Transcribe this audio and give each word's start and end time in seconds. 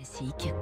Classique. 0.00 0.54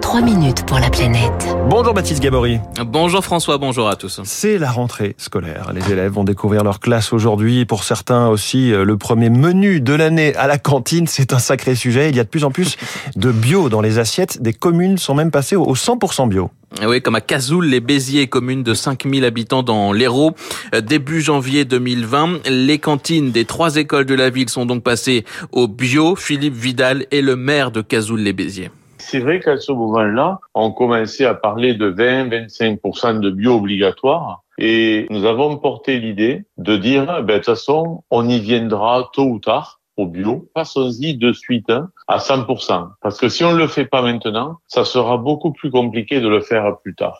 3 0.00 0.22
minutes 0.22 0.64
pour 0.64 0.78
la 0.78 0.88
planète. 0.88 1.56
Bonjour 1.68 1.92
Baptiste 1.92 2.22
Gabory. 2.22 2.58
Bonjour 2.86 3.22
François, 3.22 3.58
bonjour 3.58 3.86
à 3.88 3.96
tous. 3.96 4.22
C'est 4.24 4.56
la 4.56 4.70
rentrée 4.70 5.14
scolaire. 5.18 5.72
Les 5.74 5.92
élèves 5.92 6.12
vont 6.12 6.24
découvrir 6.24 6.64
leur 6.64 6.80
classe 6.80 7.12
aujourd'hui. 7.12 7.66
Pour 7.66 7.84
certains 7.84 8.28
aussi, 8.28 8.72
euh, 8.72 8.84
le 8.84 8.96
premier 8.96 9.28
menu 9.28 9.80
de 9.80 9.92
l'année 9.92 10.34
à 10.36 10.46
la 10.46 10.56
cantine, 10.56 11.06
c'est 11.06 11.34
un 11.34 11.38
sacré 11.38 11.74
sujet. 11.74 12.08
Il 12.08 12.16
y 12.16 12.20
a 12.20 12.24
de 12.24 12.28
plus 12.28 12.44
en 12.44 12.50
plus 12.50 12.76
de 13.16 13.30
bio 13.30 13.68
dans 13.68 13.82
les 13.82 13.98
assiettes. 13.98 14.40
Des 14.40 14.54
communes 14.54 14.96
sont 14.96 15.14
même 15.14 15.30
passées 15.30 15.56
au 15.56 15.74
100% 15.74 16.28
bio. 16.28 16.50
Oui, 16.84 17.00
comme 17.00 17.14
à 17.14 17.20
Cazoul, 17.20 17.66
les 17.66 17.80
Béziers, 17.80 18.26
commune 18.26 18.62
de 18.62 18.74
5000 18.74 19.24
habitants 19.24 19.62
dans 19.62 19.92
l'Hérault. 19.92 20.32
Euh, 20.74 20.80
début 20.80 21.20
janvier 21.20 21.64
2020, 21.64 22.48
les 22.48 22.78
cantines 22.78 23.30
des 23.30 23.44
trois 23.44 23.76
écoles 23.76 24.04
de 24.04 24.14
la 24.14 24.30
ville 24.30 24.50
sont 24.50 24.66
donc 24.66 24.82
passées 24.82 25.24
au 25.52 25.68
bio. 25.68 26.16
Philippe 26.16 26.54
Vidal 26.54 27.06
est 27.10 27.22
le 27.22 27.36
maire 27.36 27.70
de 27.70 27.80
Cazoul-les 27.80 28.32
Béziers. 28.32 28.70
C'est 28.98 29.20
vrai 29.20 29.40
qu'à 29.40 29.56
ce 29.56 29.72
moment-là, 29.72 30.40
on 30.54 30.72
commençait 30.72 31.24
à 31.24 31.34
parler 31.34 31.74
de 31.74 31.90
20-25% 31.92 33.20
de 33.20 33.30
bio 33.30 33.54
obligatoire. 33.54 34.42
Et 34.58 35.06
nous 35.10 35.24
avons 35.24 35.56
porté 35.58 35.98
l'idée 35.98 36.44
de 36.58 36.76
dire, 36.76 37.06
ben, 37.22 37.24
de 37.24 37.32
toute 37.36 37.44
façon, 37.44 38.02
on 38.10 38.28
y 38.28 38.40
viendra 38.40 39.10
tôt 39.12 39.26
ou 39.26 39.38
tard 39.38 39.80
au 39.96 40.06
bio. 40.06 40.48
Passons-y 40.54 41.16
de 41.16 41.32
suite 41.32 41.70
hein, 41.70 41.88
à 42.08 42.18
100%. 42.18 42.90
Parce 43.00 43.18
que 43.18 43.28
si 43.28 43.44
on 43.44 43.52
ne 43.52 43.58
le 43.58 43.66
fait 43.66 43.86
pas 43.86 44.02
maintenant, 44.02 44.58
ça 44.66 44.84
sera 44.84 45.16
beaucoup 45.16 45.52
plus 45.52 45.70
compliqué 45.70 46.20
de 46.20 46.28
le 46.28 46.40
faire 46.40 46.78
plus 46.82 46.94
tard. 46.94 47.18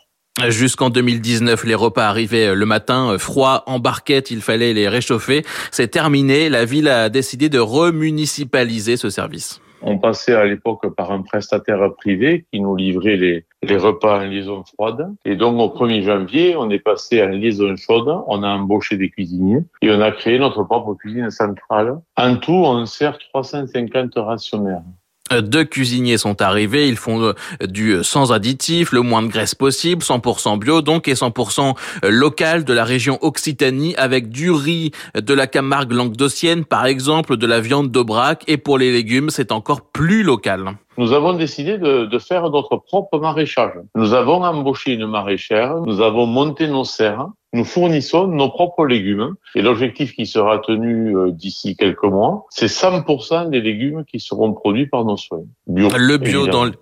Jusqu'en 0.48 0.90
2019, 0.90 1.64
les 1.64 1.74
repas 1.74 2.06
arrivaient 2.06 2.54
le 2.54 2.66
matin, 2.66 3.16
froid, 3.18 3.62
en 3.66 3.78
barquette, 3.78 4.30
il 4.30 4.42
fallait 4.42 4.74
les 4.74 4.86
réchauffer. 4.86 5.44
C'est 5.70 5.88
terminé, 5.88 6.50
la 6.50 6.66
ville 6.66 6.88
a 6.88 7.08
décidé 7.08 7.48
de 7.48 7.58
remunicipaliser 7.58 8.98
ce 8.98 9.08
service. 9.08 9.60
On 9.88 9.98
passait 9.98 10.34
à 10.34 10.44
l'époque 10.44 10.92
par 10.96 11.12
un 11.12 11.22
prestataire 11.22 11.94
privé 11.94 12.44
qui 12.50 12.58
nous 12.58 12.74
livrait 12.74 13.16
les, 13.16 13.44
repas 13.76 14.18
en 14.18 14.24
liaison 14.24 14.64
froide. 14.64 15.14
Et 15.24 15.36
donc 15.36 15.60
au 15.60 15.68
1er 15.78 16.02
janvier, 16.02 16.56
on 16.56 16.68
est 16.70 16.80
passé 16.80 17.22
en 17.22 17.28
liaison 17.28 17.76
chaude, 17.76 18.12
on 18.26 18.42
a 18.42 18.48
embauché 18.48 18.96
des 18.96 19.10
cuisiniers 19.10 19.60
et 19.82 19.92
on 19.92 20.00
a 20.00 20.10
créé 20.10 20.40
notre 20.40 20.64
propre 20.64 20.94
cuisine 20.94 21.30
centrale. 21.30 22.00
En 22.16 22.36
tout, 22.36 22.50
on 22.50 22.84
sert 22.84 23.16
350 23.32 24.12
rationnaires. 24.16 24.82
Deux 25.30 25.64
cuisiniers 25.64 26.18
sont 26.18 26.40
arrivés, 26.40 26.88
ils 26.88 26.96
font 26.96 27.20
euh, 27.20 27.32
du 27.66 28.04
sans 28.04 28.32
additifs, 28.32 28.92
le 28.92 29.02
moins 29.02 29.22
de 29.22 29.28
graisse 29.28 29.54
possible, 29.54 30.02
100% 30.02 30.58
bio 30.58 30.82
donc 30.82 31.08
et 31.08 31.14
100% 31.14 31.74
local 32.04 32.64
de 32.64 32.72
la 32.72 32.84
région 32.84 33.18
Occitanie 33.22 33.94
avec 33.96 34.28
du 34.28 34.50
riz 34.50 34.92
de 35.14 35.34
la 35.34 35.46
Camargue 35.46 35.92
languedocienne 35.92 36.64
par 36.64 36.86
exemple, 36.86 37.36
de 37.36 37.46
la 37.46 37.60
viande 37.60 37.90
d'Aubrac 37.90 38.44
et 38.46 38.56
pour 38.56 38.78
les 38.78 38.92
légumes 38.92 39.30
c'est 39.30 39.52
encore 39.52 39.80
plus 39.80 40.22
local. 40.22 40.76
Nous 40.98 41.12
avons 41.12 41.34
décidé 41.34 41.76
de, 41.76 42.18
faire 42.18 42.48
notre 42.50 42.78
propre 42.78 43.18
maraîchage. 43.18 43.74
Nous 43.94 44.14
avons 44.14 44.42
embauché 44.42 44.94
une 44.94 45.06
maraîchère, 45.06 45.76
nous 45.84 46.00
avons 46.00 46.24
monté 46.26 46.68
nos 46.68 46.84
serres, 46.84 47.28
nous 47.56 47.64
fournissons 47.64 48.26
nos 48.28 48.48
propres 48.48 48.86
légumes. 48.86 49.34
Et 49.54 49.62
l'objectif 49.62 50.14
qui 50.14 50.26
sera 50.26 50.58
tenu 50.58 51.16
euh, 51.16 51.30
d'ici 51.30 51.76
quelques 51.76 52.04
mois, 52.04 52.46
c'est 52.50 52.66
100% 52.66 53.50
des 53.50 53.60
légumes 53.60 54.04
qui 54.04 54.20
seront 54.20 54.52
produits 54.52 54.86
par 54.86 55.04
nos 55.04 55.16
soins. 55.16 55.44
Bio, 55.66 55.88
le 55.96 56.18
bio 56.18 56.42
évidemment. 56.42 56.52
dans 56.52 56.64
le 56.64 56.72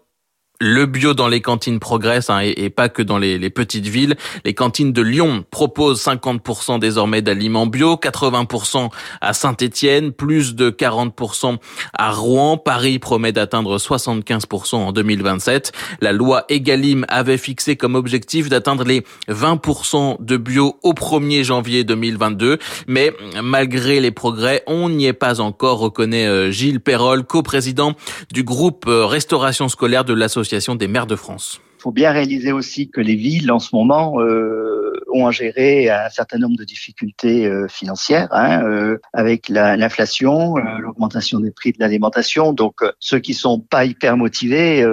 bio 0.61 1.15
dans 1.15 1.29
les 1.29 1.41
cantines 1.41 1.81
progresse 1.81 2.31
hein, 2.31 2.41
et, 2.41 2.71
pas 2.71 2.89
que 2.89 3.03
dans 3.03 3.19
les, 3.19 3.39
les, 3.39 3.51
petites 3.51 3.87
villes. 3.87 4.17
Les 4.45 4.55
cantines 4.55 4.93
de 4.93 5.03
Lyon 5.03 5.45
proposent 5.51 6.03
50% 6.05 6.79
désormais 6.79 7.23
d'aliments 7.23 7.67
bio, 7.67 7.95
80% 7.97 8.89
à 9.21 9.33
Saint-Étienne, 9.33 10.13
plus 10.13 10.55
de 10.55 10.71
40% 10.71 11.57
à 11.93 12.13
Rouen. 12.13 12.57
Paris 12.57 12.99
promet 12.99 13.33
d'atteindre 13.33 13.79
75% 13.79 14.77
en 14.77 14.93
2027. 14.93 15.73
La 16.01 16.13
loi 16.13 16.45
Egalim 16.49 17.05
avait 17.09 17.39
fixé 17.39 17.77
comme 17.77 17.95
objectif 17.97 18.49
d'atteindre 18.49 18.85
les 18.85 19.05
20% 19.29 20.25
de 20.25 20.37
bio 20.37 20.77
au 20.83 20.93
1er 20.93 21.43
janvier 21.43 21.85
2022. 21.85 22.59
Mais 22.87 23.13
malgré 23.43 24.01
les 24.01 24.13
progrès, 24.13 24.63
on 24.67 24.89
n'y 24.89 25.07
est 25.07 25.13
pas 25.13 25.41
encore, 25.41 25.79
reconnaît 25.79 26.27
euh, 26.27 26.51
Gilles 26.51 26.81
Perrol, 26.81 27.25
coprésident 27.25 27.95
du 28.33 28.45
groupe 28.45 28.85
euh, 28.87 29.07
Restauration 29.07 29.69
scolaire 29.69 30.05
de 30.05 30.15
l'association 30.15 30.44
Il 31.79 31.83
faut 31.83 31.93
bien 31.93 32.13
réaliser 32.13 32.53
aussi 32.53 32.91
que 32.91 33.01
les 33.01 33.15
villes, 33.15 33.53
en 33.53 33.59
ce 33.59 33.75
moment, 33.75 34.21
euh, 34.21 34.93
ont 35.13 35.27
à 35.27 35.31
gérer 35.31 35.91
un 35.91 36.09
certain 36.09 36.39
nombre 36.39 36.57
de 36.57 36.65
difficultés 36.65 37.47
euh, 37.47 37.69
financières, 37.69 38.29
hein, 38.31 38.65
euh, 38.65 38.99
avec 39.13 39.49
l'inflation, 39.49 40.57
la, 40.57 40.79
l'augmentation 40.79 41.41
des 41.41 41.51
prix 41.51 41.73
de 41.73 41.79
l'alimentation. 41.81 42.53
Donc, 42.53 42.81
ceux 43.01 43.19
qui 43.19 43.35
sont 43.35 43.61
pas 43.61 43.85
hyper 43.85 44.17
motivés, 44.17 44.85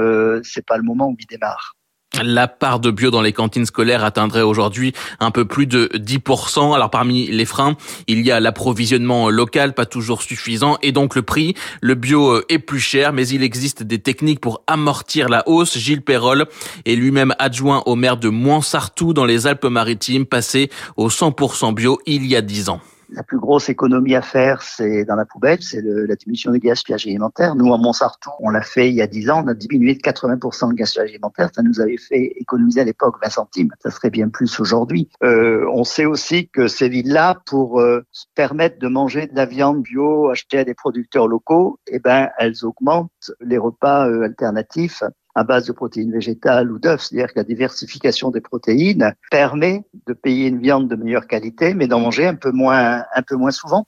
c'est 0.43 0.65
pas 0.65 0.77
le 0.77 0.83
moment 0.83 1.07
où 1.07 1.15
ils 1.19 1.27
démarrent. 1.27 1.75
La 2.23 2.47
part 2.47 2.79
de 2.79 2.91
bio 2.91 3.11
dans 3.11 3.21
les 3.21 3.33
cantines 3.33 3.65
scolaires 3.65 4.03
atteindrait 4.03 4.41
aujourd'hui 4.41 4.93
un 5.19 5.31
peu 5.31 5.45
plus 5.45 5.67
de 5.67 5.89
10%. 5.93 6.75
Alors 6.75 6.89
parmi 6.89 7.27
les 7.27 7.45
freins, 7.45 7.75
il 8.07 8.21
y 8.21 8.31
a 8.31 8.39
l'approvisionnement 8.39 9.29
local, 9.29 9.73
pas 9.73 9.85
toujours 9.85 10.21
suffisant, 10.21 10.77
et 10.81 10.91
donc 10.91 11.15
le 11.15 11.21
prix. 11.21 11.55
Le 11.81 11.95
bio 11.95 12.41
est 12.49 12.59
plus 12.59 12.79
cher, 12.79 13.13
mais 13.13 13.27
il 13.27 13.43
existe 13.43 13.83
des 13.83 13.99
techniques 13.99 14.39
pour 14.39 14.63
amortir 14.67 15.29
la 15.29 15.47
hausse. 15.47 15.77
Gilles 15.77 16.01
Perrol 16.01 16.45
est 16.85 16.95
lui-même 16.95 17.33
adjoint 17.39 17.83
au 17.85 17.95
maire 17.95 18.17
de 18.17 18.29
Moinsartou 18.29 19.13
dans 19.13 19.25
les 19.25 19.47
Alpes-Maritimes, 19.47 20.25
passé 20.25 20.69
au 20.97 21.09
100% 21.09 21.73
bio 21.73 21.99
il 22.05 22.25
y 22.25 22.35
a 22.35 22.41
10 22.41 22.69
ans 22.69 22.81
la 23.11 23.23
plus 23.23 23.39
grosse 23.39 23.69
économie 23.69 24.15
à 24.15 24.21
faire, 24.21 24.61
c'est 24.61 25.05
dans 25.05 25.15
la 25.15 25.25
poubelle, 25.25 25.61
c'est 25.61 25.81
la 25.81 26.15
diminution 26.15 26.51
du 26.51 26.59
gaspillage 26.59 27.05
alimentaire. 27.05 27.55
Nous, 27.55 27.73
à 27.73 27.77
Montsartou, 27.77 28.31
on 28.39 28.49
l'a 28.49 28.61
fait 28.61 28.89
il 28.89 28.95
y 28.95 29.01
a 29.01 29.07
10 29.07 29.29
ans, 29.29 29.43
on 29.43 29.47
a 29.47 29.53
diminué 29.53 29.95
de 29.95 29.99
80% 29.99 30.69
le 30.69 30.75
gaspillage 30.75 31.09
alimentaire. 31.09 31.49
Ça 31.53 31.61
nous 31.61 31.79
avait 31.79 31.97
fait 31.97 32.33
économiser 32.37 32.81
à 32.81 32.83
l'époque 32.83 33.15
20 33.21 33.29
centimes. 33.29 33.69
Ça 33.81 33.91
serait 33.91 34.09
bien 34.09 34.29
plus 34.29 34.59
aujourd'hui. 34.59 35.09
Euh, 35.23 35.65
on 35.73 35.83
sait 35.83 36.05
aussi 36.05 36.49
que 36.49 36.67
ces 36.67 36.89
villes-là, 36.89 37.41
pour 37.45 37.81
euh, 37.81 38.03
permettre 38.35 38.79
de 38.79 38.87
manger 38.87 39.27
de 39.27 39.35
la 39.35 39.45
viande 39.45 39.81
bio 39.81 40.29
achetée 40.29 40.59
à 40.59 40.63
des 40.63 40.73
producteurs 40.73 41.27
locaux, 41.27 41.79
eh 41.87 41.99
ben, 41.99 42.29
elles 42.37 42.65
augmentent 42.65 43.31
les 43.41 43.57
repas 43.57 44.07
euh, 44.07 44.23
alternatifs 44.23 45.03
à 45.35 45.43
base 45.43 45.65
de 45.65 45.71
protéines 45.71 46.11
végétales 46.11 46.71
ou 46.71 46.79
d'œufs. 46.79 47.01
C'est-à-dire 47.01 47.27
que 47.33 47.39
la 47.39 47.43
diversification 47.43 48.31
des 48.31 48.41
protéines 48.41 49.13
permet 49.29 49.83
de 50.07 50.13
payer 50.13 50.47
une 50.47 50.59
viande 50.59 50.89
de 50.89 50.95
meilleure 50.95 51.27
qualité, 51.27 51.73
mais 51.73 51.87
d'en 51.87 51.99
manger 51.99 52.27
un 52.27 52.35
peu 52.35 52.51
moins, 52.51 53.03
un 53.15 53.21
peu 53.21 53.35
moins 53.35 53.51
souvent. 53.51 53.85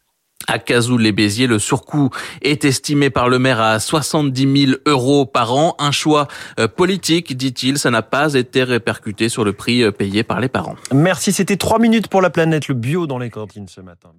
À 0.48 0.59
Cazoul-les-Béziers, 0.59 1.48
le 1.48 1.58
surcoût 1.58 2.09
est 2.42 2.66
estimé 2.66 3.09
par 3.09 3.30
le 3.30 3.40
maire 3.40 3.62
à 3.62 3.80
70 3.80 4.66
000 4.66 4.78
euros 4.86 5.26
par 5.26 5.54
an. 5.54 5.76
Un 5.80 5.92
choix 5.92 6.28
euh, 6.59 6.68
politique, 6.68 7.38
dit-il, 7.38 7.78
ça 7.78 7.90
n'a 7.92 8.02
pas 8.02 8.34
été 8.34 8.64
répercuté 8.64 9.30
sur 9.30 9.46
le 9.46 9.54
prix 9.54 9.84
euh, 9.84 9.92
payé 9.92 10.24
par 10.24 10.42
les 10.42 10.50
parents. 10.50 10.75
Merci, 10.94 11.31
c'était 11.31 11.58
trois 11.58 11.80
minutes 11.80 12.08
pour 12.10 12.22
la 12.22 12.30
planète, 12.30 12.68
le 12.68 12.75
bio 12.75 13.08
dans 13.08 13.20
les 13.20 13.30
cantines 13.30 13.68
ce 13.70 13.80
matin. 13.80 14.10